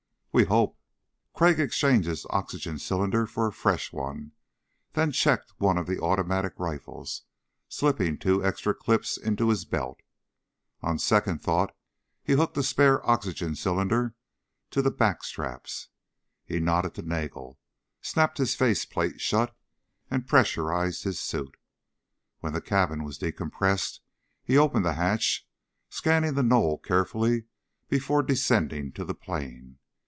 [0.33, 0.77] "We hope."
[1.33, 4.31] Crag exchanged his oxygen cylinder for a fresh one,
[4.93, 7.23] then checked one of the automatic rifles,
[7.67, 9.99] slipping two extra clips in his belt.
[10.81, 11.75] On second thought
[12.23, 14.15] he hooked a spare oxygen cylinder
[14.69, 15.89] to the back straps.
[16.45, 17.59] He nodded to Nagel,
[17.99, 19.53] snapped his face plate shut
[20.09, 21.57] and pressurized his suit.
[22.39, 23.99] When the cabin was decompressed,
[24.45, 25.45] he opened the hatch,
[25.89, 27.47] scanning the knoll carefully
[27.89, 29.77] before descending to the plain.